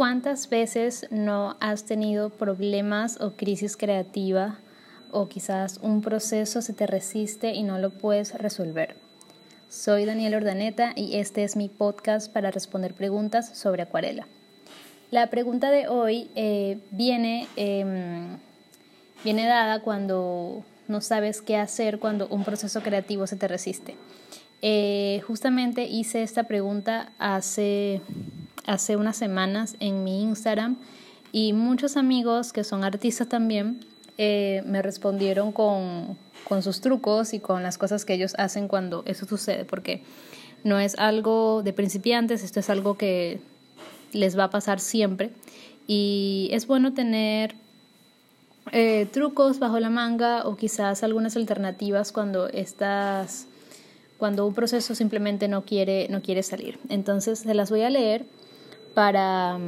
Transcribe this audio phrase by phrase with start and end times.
[0.00, 4.58] ¿Cuántas veces no has tenido problemas o crisis creativa
[5.10, 8.96] o quizás un proceso se te resiste y no lo puedes resolver?
[9.68, 14.26] Soy Daniel Ordaneta y este es mi podcast para responder preguntas sobre acuarela.
[15.10, 18.38] La pregunta de hoy eh, viene, em,
[19.22, 23.96] viene dada cuando no sabes qué hacer cuando un proceso creativo se te resiste.
[24.62, 28.00] Eh, justamente hice esta pregunta hace
[28.66, 30.76] hace unas semanas en mi Instagram
[31.32, 33.84] y muchos amigos que son artistas también
[34.18, 39.02] eh, me respondieron con, con sus trucos y con las cosas que ellos hacen cuando
[39.06, 40.02] eso sucede, porque
[40.64, 43.40] no es algo de principiantes, esto es algo que
[44.12, 45.30] les va a pasar siempre.
[45.86, 47.54] Y es bueno tener
[48.72, 53.46] eh, trucos bajo la manga o quizás algunas alternativas cuando estás
[54.18, 56.78] cuando un proceso simplemente no quiere no quiere salir.
[56.88, 58.26] Entonces se las voy a leer
[58.94, 59.58] para,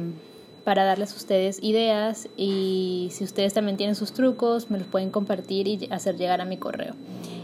[0.63, 5.09] para darles a ustedes ideas y si ustedes también tienen sus trucos, me los pueden
[5.09, 6.95] compartir y hacer llegar a mi correo.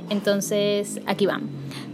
[0.10, 1.44] Entonces, aquí van.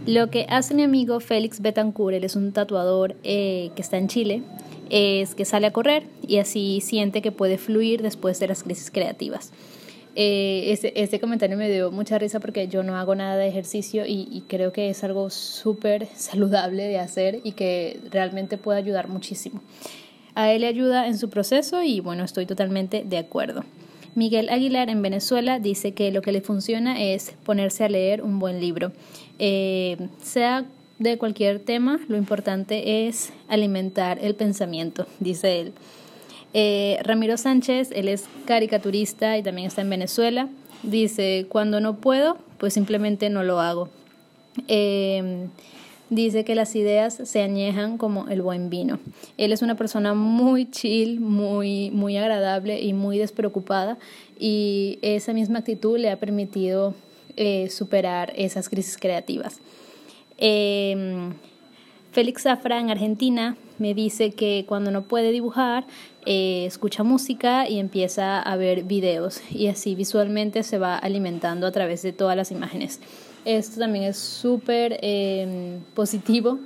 [0.06, 4.08] Lo que hace mi amigo Félix Betancourt, él es un tatuador eh, que está en
[4.08, 4.42] Chile,
[4.88, 8.90] es que sale a correr y así siente que puede fluir después de las crisis
[8.90, 9.52] creativas.
[10.18, 14.26] Eh, este, comentario me dio mucha risa porque yo no hago nada de ejercicio y,
[14.30, 19.60] y creo que es algo súper saludable de hacer y que realmente puede ayudar muchísimo.
[20.34, 23.62] A él le ayuda en su proceso y bueno, estoy totalmente de acuerdo.
[24.14, 28.38] Miguel Aguilar en Venezuela dice que lo que le funciona es ponerse a leer un
[28.38, 28.92] buen libro.
[29.38, 30.64] Eh, sea
[30.98, 35.74] de cualquier tema, lo importante es alimentar el pensamiento, dice él.
[36.54, 40.48] Eh, Ramiro Sánchez, él es caricaturista y también está en Venezuela.
[40.82, 43.88] Dice, cuando no puedo, pues simplemente no lo hago.
[44.68, 45.48] Eh,
[46.10, 48.98] dice que las ideas se añejan como el buen vino.
[49.36, 53.98] Él es una persona muy chill, muy, muy agradable y muy despreocupada
[54.38, 56.94] y esa misma actitud le ha permitido
[57.36, 59.60] eh, superar esas crisis creativas.
[62.16, 65.86] Félix Zafra en Argentina me dice que cuando no puede dibujar,
[66.24, 71.72] eh, escucha música y empieza a ver videos y así visualmente se va alimentando a
[71.72, 73.00] través de todas las imágenes.
[73.44, 76.58] Esto también es súper em, positivo.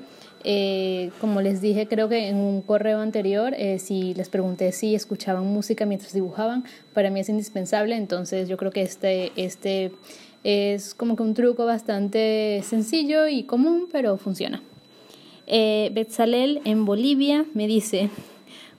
[0.44, 4.94] Eh, como les dije, creo que en un correo anterior, eh, si les pregunté si
[4.94, 6.62] escuchaban música mientras dibujaban,
[6.94, 7.96] para mí es indispensable.
[7.96, 9.90] Entonces yo creo que este, este
[10.44, 14.62] es como que un truco bastante sencillo y común, pero funciona.
[15.52, 18.08] Eh, Betzalel en Bolivia me dice,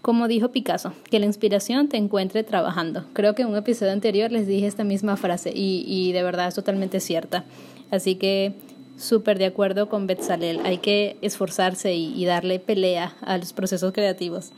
[0.02, 3.06] como dijo Picasso, que la inspiración te encuentre trabajando.
[3.12, 6.48] Creo que en un episodio anterior les dije esta misma frase y, y de verdad
[6.48, 7.44] es totalmente cierta.
[7.92, 8.54] Así que
[9.02, 10.62] súper de acuerdo con Betzalel.
[10.64, 14.52] Hay que esforzarse y, darle pelea a los procesos creativos.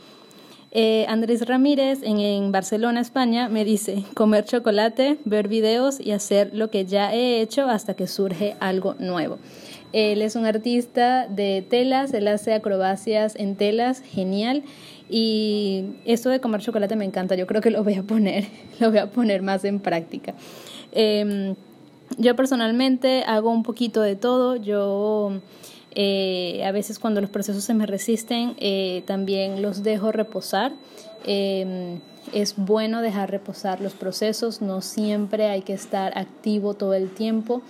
[0.75, 6.49] Eh, Andrés Ramírez en, en, Barcelona, España, me dice comer chocolate, ver videos y hacer
[6.51, 9.37] lo que ya he hecho hasta que surge algo nuevo.
[9.91, 14.63] Él es un artista de telas, él hace acrobacias en telas, genial.
[15.07, 18.45] Y esto de comer chocolate me encanta, yo creo que lo voy a poner,
[18.79, 20.33] lo voy a poner más en práctica.
[20.91, 21.53] Em,
[22.17, 25.39] yo personalmente hago un poquito de todo, yo
[25.95, 30.73] eh, a veces cuando los procesos se me resisten eh, también los dejo reposar.
[31.25, 31.99] Em,
[32.33, 37.61] es bueno dejar reposar los procesos, no siempre hay que estar activo todo el tiempo.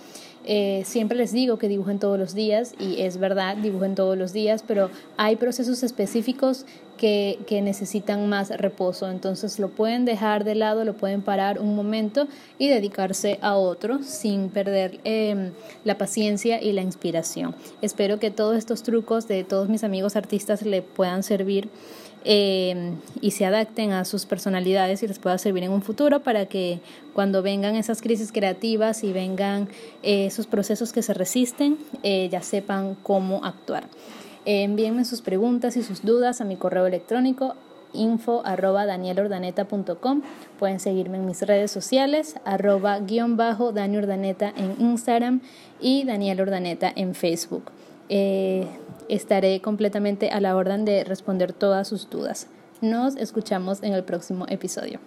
[0.46, 4.32] Eh, siempre les digo que dibujen todos los días y es verdad, dibujen todos los
[4.32, 6.66] días, pero hay procesos específicos
[6.98, 9.10] que, que, necesitan más reposo.
[9.10, 12.28] Entonces lo pueden dejar de lado, lo pueden parar un momento
[12.58, 15.52] y dedicarse a otro sin perder em,
[15.84, 17.54] la paciencia y la inspiración.
[17.80, 21.68] Espero que todos estos trucos de todos mis amigos artistas le puedan servir
[22.26, 26.46] Em, y se adapten a sus personalidades y les pueda servir en un futuro para
[26.46, 26.80] que
[27.12, 29.68] cuando vengan esas crisis creativas y vengan
[30.02, 33.84] eh, esos procesos que se resisten, eh, ya sepan cómo actuar.
[34.46, 37.54] envíenme sus preguntas y sus dudas a mi correo electrónico
[37.94, 40.22] info arroba danielordaneta.com
[40.58, 45.40] pueden seguirme en mis redes sociales arroba guion bajo danielordaneta en Instagram
[45.80, 47.70] y Daniel Ordaneta en Facebook
[48.08, 48.66] eh,
[49.08, 52.48] estaré completamente a la orden de responder todas sus dudas.
[52.80, 55.00] Nos escuchamos en el próximo episodio.